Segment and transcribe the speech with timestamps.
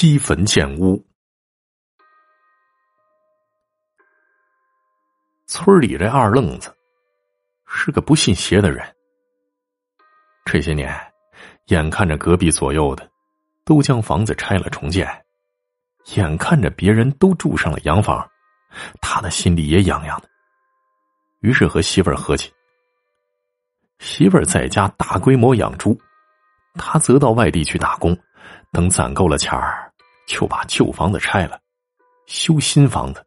[0.00, 0.98] 积坟建屋。
[5.46, 6.74] 村里这二愣子
[7.66, 8.82] 是个不信邪的人。
[10.46, 10.90] 这些年，
[11.66, 13.06] 眼看着隔壁左右的
[13.66, 15.06] 都将房子拆了重建，
[16.14, 18.26] 眼看着别人都住上了洋房，
[19.02, 20.28] 他的心里也痒痒的。
[21.40, 22.50] 于是和媳妇儿合计，
[23.98, 25.94] 媳妇在家大规模养猪，
[26.76, 28.18] 他则到外地去打工，
[28.72, 29.89] 等攒够了钱儿，
[30.30, 31.58] 就把旧房子拆了，
[32.26, 33.20] 修新房子。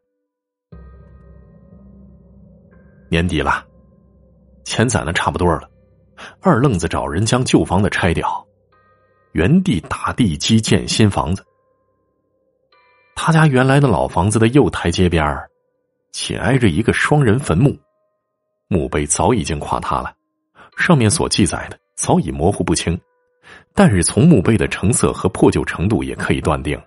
[3.10, 3.62] 年底了，
[4.64, 5.70] 钱攒的差不多了，
[6.40, 8.48] 二愣子找人将旧房子拆掉，
[9.34, 11.46] 原地打地基建新房子。
[13.16, 15.38] 他家原来的老房子的右台阶边
[16.14, 17.78] 紧挨着一个双人坟墓，
[18.70, 20.16] 墓碑早已经垮塌了，
[20.78, 22.98] 上面所记载的早已模糊不清，
[23.74, 26.82] 但是从墓碑的成色和破旧程度也可以断定，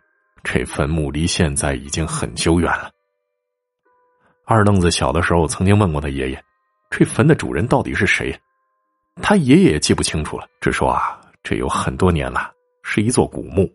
[0.48, 2.88] 这坟墓离现在已经很久远了。
[4.44, 6.44] 二愣子小的时候曾经问过他爷爷
[6.88, 8.32] ：“这坟的主人到底是谁？”
[9.20, 12.52] 他爷爷也记不清楚了，只说啊，这有很多年了，
[12.84, 13.68] 是一座古墓。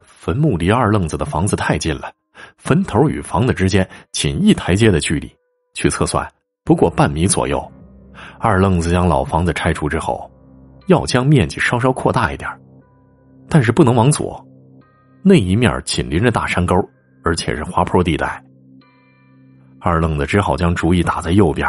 [0.00, 2.12] 坟墓离二愣子的房子太近了，
[2.56, 5.28] 坟头与房子之间仅一台阶的距离，
[5.74, 6.26] 去测算
[6.62, 7.60] 不过半米左右。
[8.38, 10.30] 二愣子将老房子拆除之后，
[10.86, 12.48] 要将面积稍稍扩大一点，
[13.48, 14.40] 但是不能往左，
[15.22, 16.74] 那一面紧邻着大山沟，
[17.22, 18.42] 而且是滑坡地带。
[19.78, 21.68] 二愣子只好将主意打在右边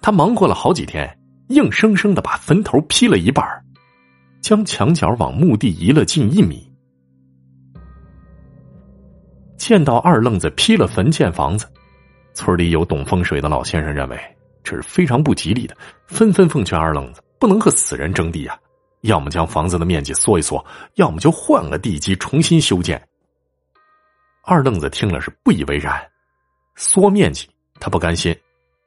[0.00, 3.44] 他忙活了好几天，硬生生的把坟头劈了一半
[4.40, 6.70] 将墙角往墓地移了近一米。
[9.56, 11.66] 见到二愣子劈了坟建房子，
[12.34, 14.18] 村里有懂风水的老先生认为
[14.62, 18.56] 这是非常不吉利的，纷纷奉劝二愣子不能和死人争地啊，
[19.06, 23.00] 要么将房子的面积缩一缩，要么就换个地基重新修建。
[24.44, 26.00] 二愣子听了是不以为然。
[26.76, 27.48] 缩面积，
[27.80, 28.34] 他不甘心；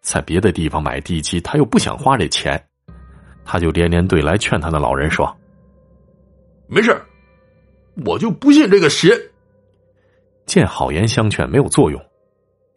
[0.01, 2.63] 在别的地方买地基，他又不想花这钱，
[3.43, 5.35] 他就连连对来劝他的老人说
[6.69, 6.95] ：“没事
[8.05, 9.09] 我就不信这个邪。”
[10.45, 11.99] 见好言相劝没有作用，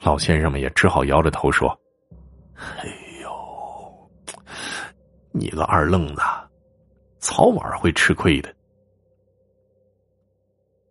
[0.00, 1.68] 老先生们也只好摇着头说
[2.56, 2.84] ：“哎
[3.22, 4.10] 呦，
[5.30, 6.22] 你个二愣子，
[7.22, 8.54] 早晚会吃亏的。”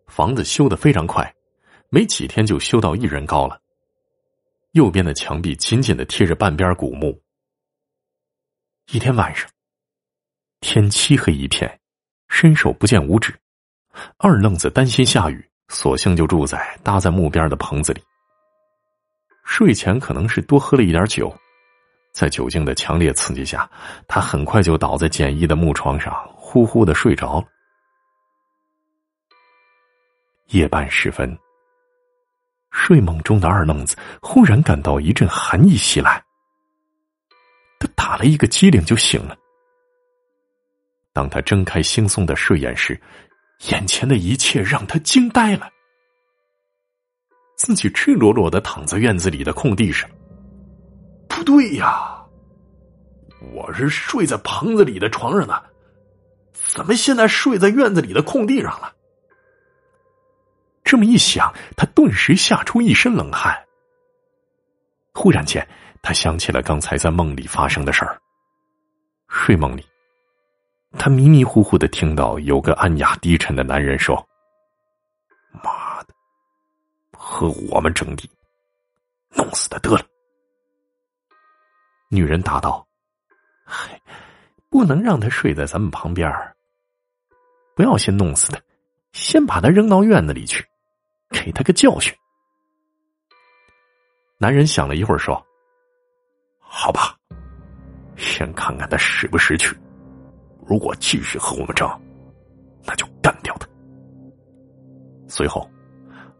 [0.08, 1.31] 房子修的非常快，
[1.90, 3.62] 没几天就修到一人高了。
[4.72, 7.22] 右边的墙壁紧紧的贴着半边古墓。
[8.91, 9.50] 一天晚上，
[10.62, 11.80] 天漆黑一片，
[12.30, 13.38] 伸手不见五指。
[14.18, 18.02] 二愣子担心下雨，索性就住在搭在墓边的棚子里。
[19.44, 21.34] 睡前可能是多喝了一点酒，
[22.12, 23.70] 在酒精的强烈刺激下，
[24.08, 27.48] 他很快就倒在简易的木床上，呼呼的睡着了。
[30.48, 31.38] 夜半时分。
[32.72, 36.24] 睡梦中的二愣子忽然感到一阵寒意袭来，
[37.80, 39.36] 他打了一个激灵就醒了。
[41.12, 43.00] 当他睁开惺忪的睡眼时，
[43.70, 45.70] 眼前的一切让他惊呆了。
[47.58, 50.10] 自己赤裸裸的躺在院子里的空地上。
[51.41, 52.24] 不对呀，
[53.52, 55.63] 我是睡在棚子里的床上的，
[56.53, 58.94] 怎么现在睡在院子里的空地上了？
[60.84, 63.59] 这么一想，他顿时吓出一身冷汗。
[65.16, 65.68] 忽然间，
[66.03, 68.22] 他想起了刚才在梦里发生的事儿。
[69.28, 69.84] 睡梦里，
[71.00, 74.16] 他迷迷糊糊的听到有个暗哑低沉的男人说
[75.63, 76.13] ：“妈的，
[77.18, 78.29] 和我们争地，
[79.31, 80.06] 弄死他得了。”
[82.12, 82.86] 女人答道
[83.66, 84.00] ：“嗨，
[84.70, 86.30] 不能让他睡在咱们旁边
[87.74, 88.60] 不要先弄死他，
[89.14, 90.64] 先把他扔到院子里去。”
[91.32, 92.14] 给他个教训。
[94.38, 95.42] 男人想了一会儿，说
[96.60, 97.18] ：“好吧，
[98.18, 99.74] 先看看他识不识趣。
[100.68, 101.90] 如果继续和我们争，
[102.84, 103.68] 那就干掉他。”
[105.30, 105.72] 随后，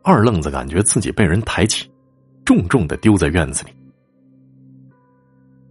[0.04, 1.90] 二愣子感觉自己被人抬起，
[2.44, 3.74] 重重的丢在院子里。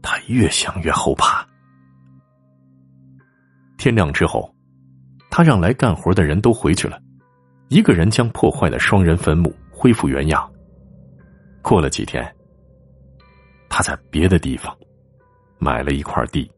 [0.03, 1.47] 他越想越后怕。
[3.77, 4.55] 天亮之后，
[5.31, 7.01] 他让来干活的人都回去了。
[7.69, 10.51] 一个人将破坏的双人坟墓恢复原样。
[11.63, 12.35] 过了几天，
[13.69, 14.77] 他在别的地方
[15.59, 16.51] 买了一块地。